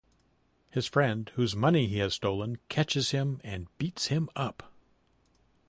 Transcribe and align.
His 0.71 0.87
friend 0.87 1.31
whose 1.35 1.55
money 1.55 1.85
he 1.85 1.99
has 1.99 2.15
stolen 2.15 2.57
catches 2.69 3.11
him 3.11 3.39
and 3.43 3.67
beats 3.77 4.07
him 4.07 4.29
up. 4.35 4.73